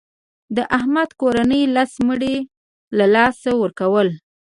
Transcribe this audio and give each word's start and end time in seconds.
د 0.55 0.57
احمد 0.77 1.09
کورنۍ 1.21 1.63
لس 1.75 1.91
مړي 2.07 2.35
له 2.97 3.05
لاسه 3.15 3.49
ورکړل. 3.61 4.09